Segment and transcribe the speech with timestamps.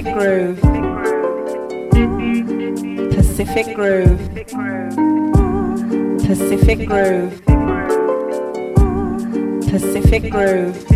[0.00, 0.60] Pacific Groove.
[3.12, 4.34] Pacific Groove.
[6.24, 7.44] Pacific Groove.
[9.68, 10.86] Pacific Groove.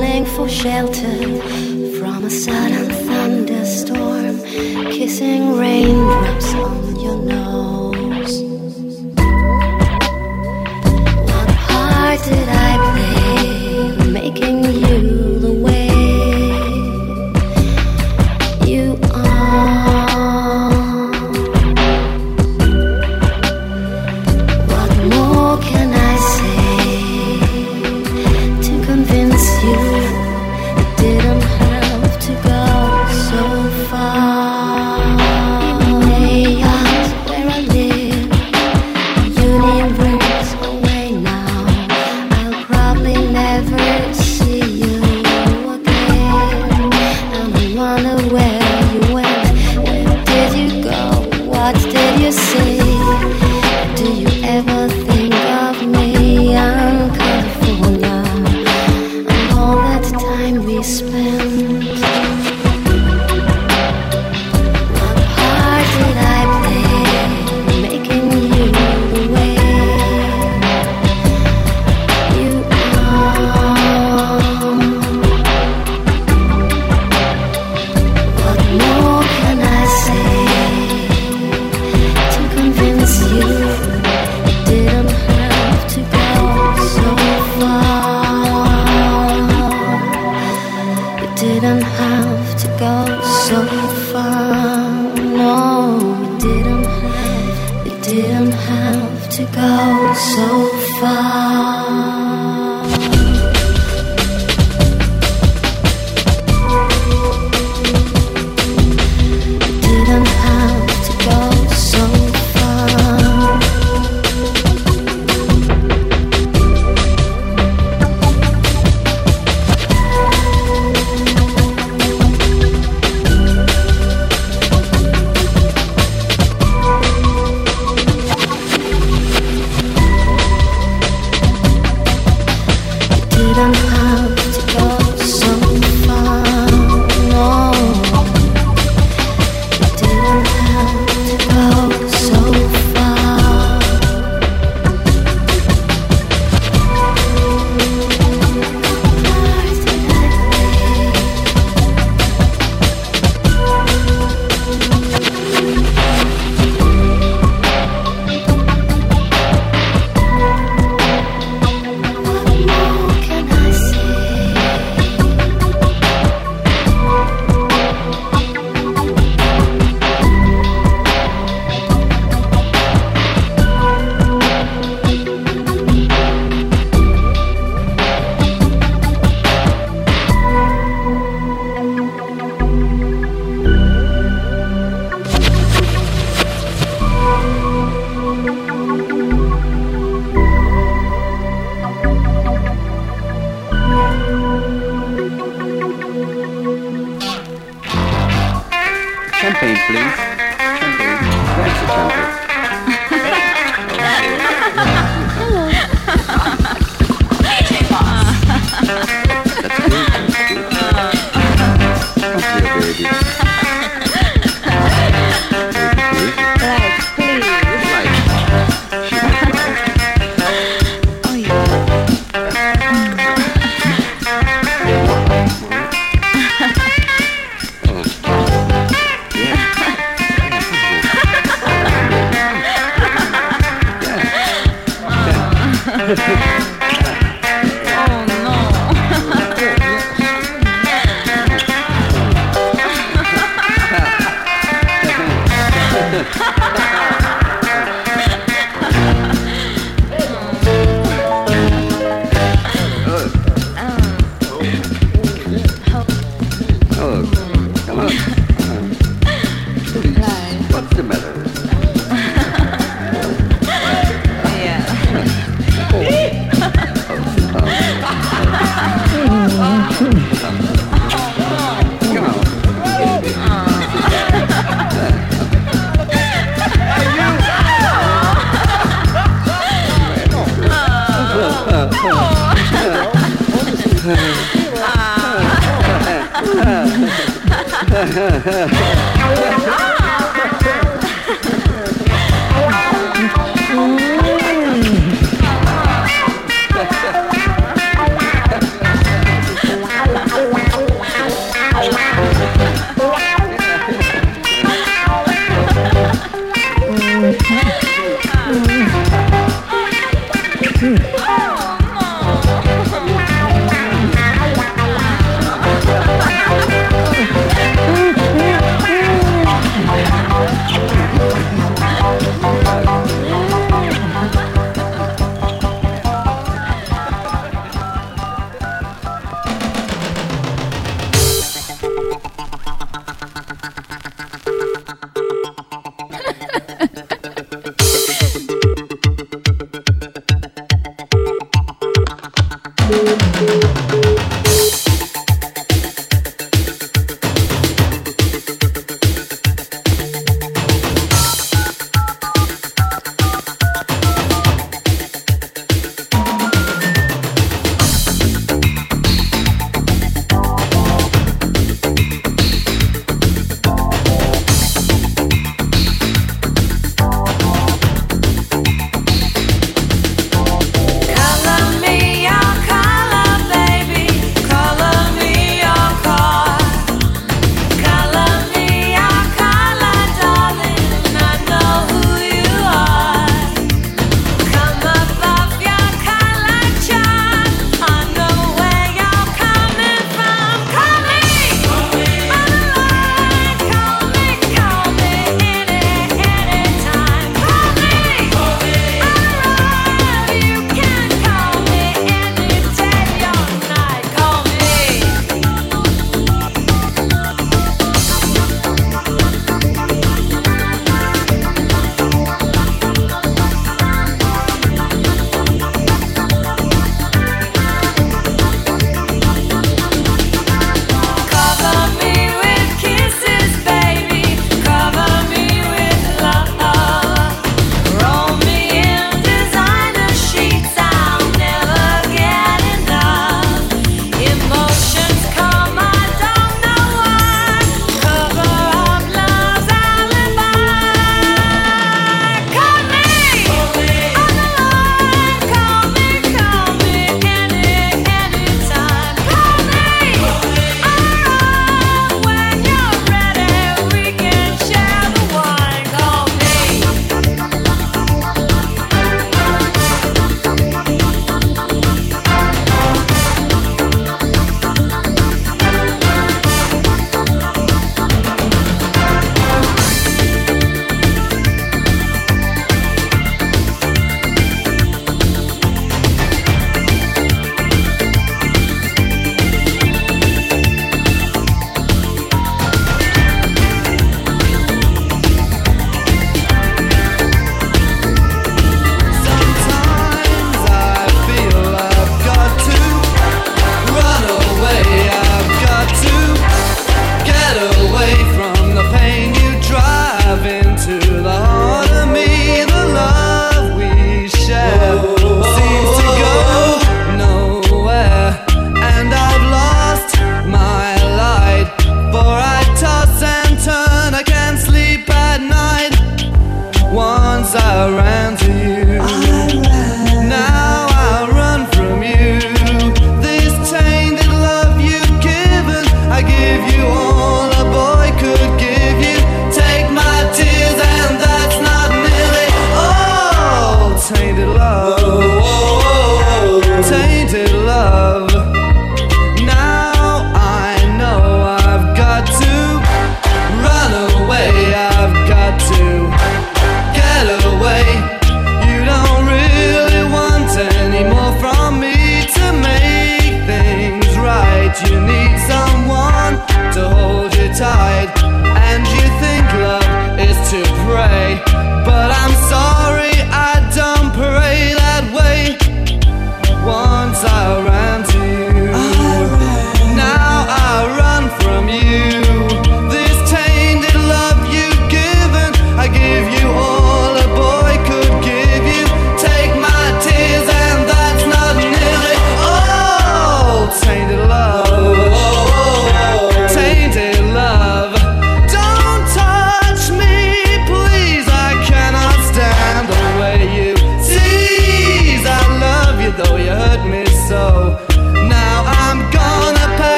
[0.00, 1.18] running for shelter
[1.98, 4.38] from a sudden thunderstorm,
[4.90, 8.42] kissing raindrops on your nose.
[11.28, 15.09] What part did I play making you?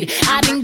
[0.00, 0.61] I done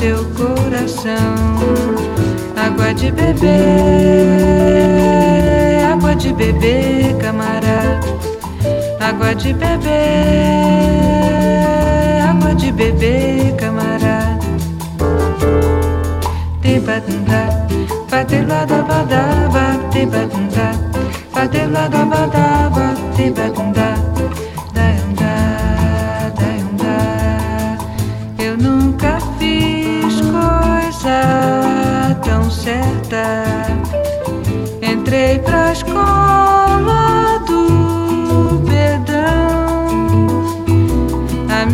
[0.00, 1.34] seu coração.
[2.56, 3.50] Água de beber,
[5.92, 8.00] água de beber, camarada.
[8.98, 9.90] Água de beber,
[12.30, 14.38] água de beber, camarada.
[16.62, 17.68] Te batunda,
[18.10, 20.72] batela da badaba, te batunda,
[21.34, 23.89] batela da badaba, te batunda.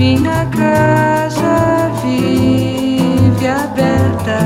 [0.06, 4.38] minha casa vive aberta.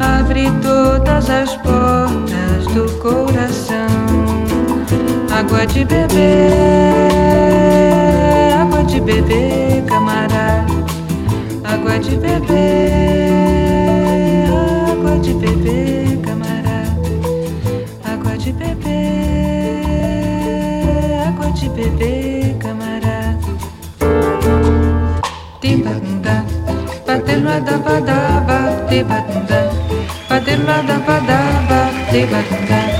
[0.00, 3.86] Abre todas as portas do coração.
[5.30, 6.24] Água de beber,
[8.60, 10.66] água de beber, camarada.
[11.62, 13.19] Água de beber.
[27.66, 28.58] da ba da ba
[28.90, 29.18] da ba
[29.50, 29.60] da
[30.28, 31.80] ba di la da ba da ba
[32.12, 32.40] da ba
[32.70, 32.99] da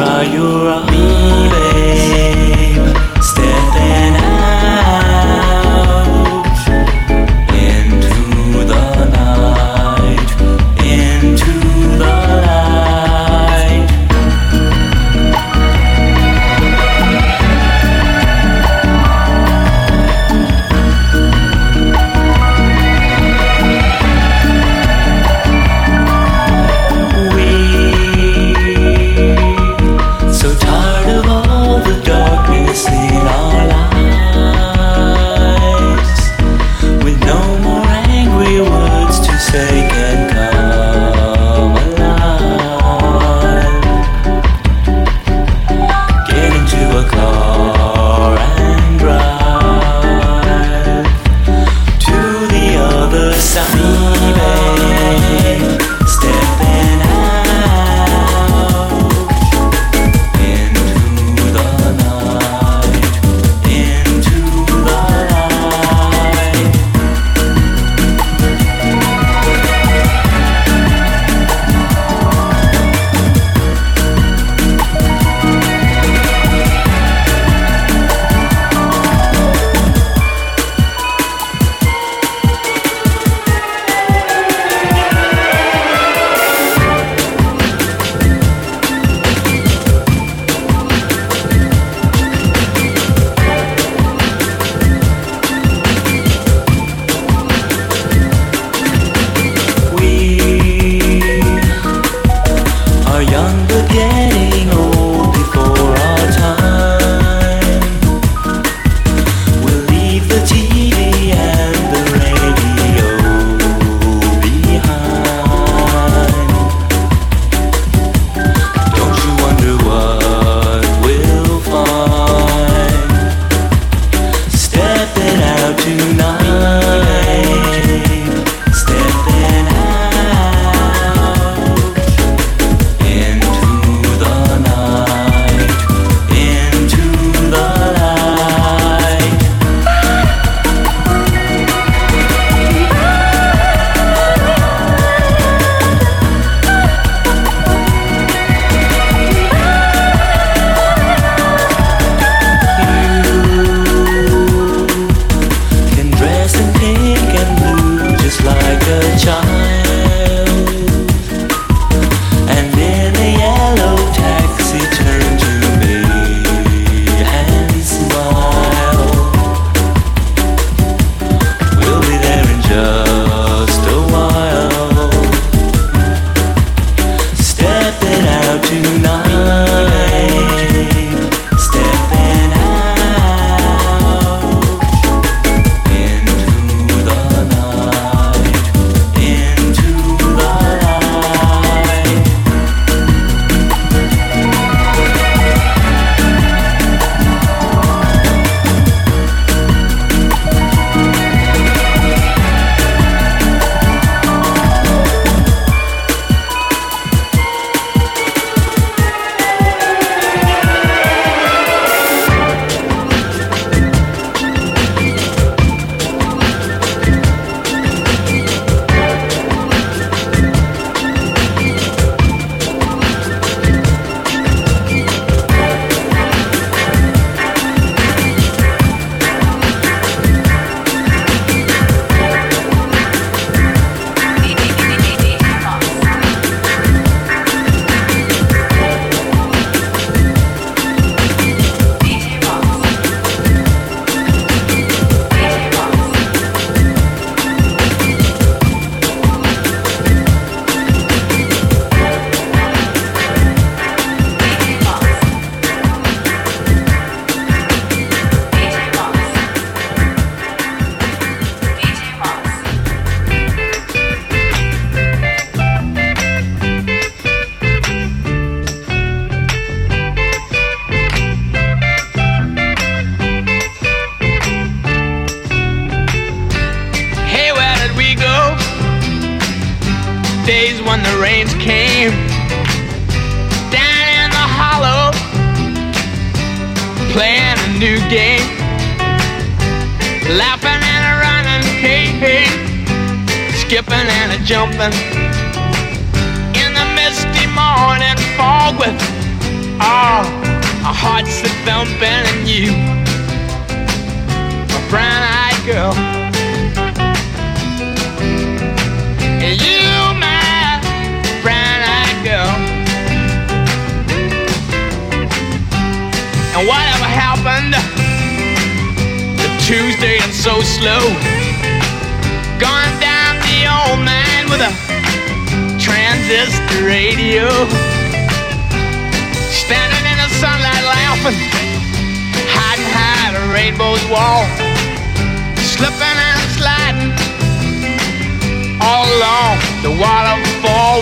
[0.00, 1.69] Look and dry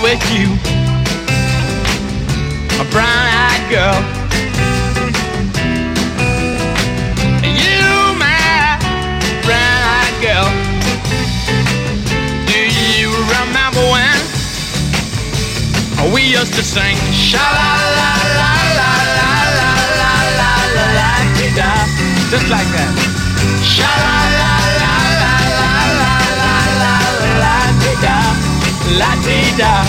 [0.09, 0.49] with you,
[2.81, 4.01] a brown-eyed girl.
[7.45, 8.79] You, my
[9.45, 10.49] brown-eyed girl.
[12.47, 14.17] Do you remember when
[16.15, 21.13] we used to sing sha la la la la la la la la la la
[21.55, 21.73] da
[22.31, 22.95] just like that.
[23.63, 24.38] Sha la la la
[28.99, 29.85] la dee da.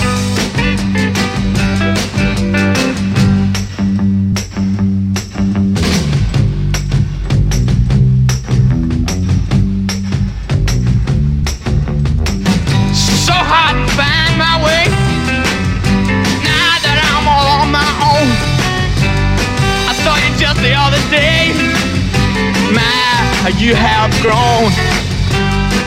[12.94, 14.84] So hard to find my way
[16.46, 18.28] now that I'm all on my own.
[19.90, 21.50] I saw you just the other day.
[22.70, 24.70] My, you have grown.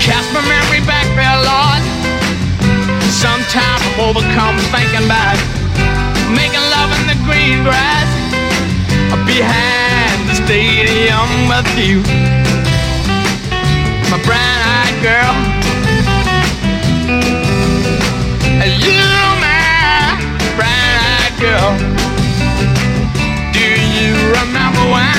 [0.02, 1.63] Cast my memory back there.
[3.54, 5.38] Sometimes I'm overcome thinking about
[6.34, 8.10] making love in the green grass
[9.30, 12.02] behind the stadium with you.
[14.10, 15.34] My brown-eyed girl.
[18.82, 19.06] You,
[19.38, 20.18] my
[20.58, 21.78] brown-eyed girl.
[23.54, 25.14] Do you remember when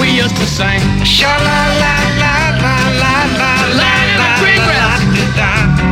[0.00, 0.80] we used to sing?
[1.04, 2.34] Sha la la la
[2.64, 5.04] la la la la la in the green grass.
[5.12, 5.89] Bit